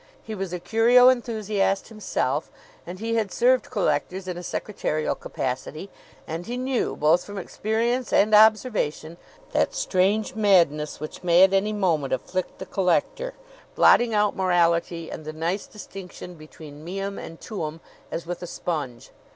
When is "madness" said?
10.33-10.99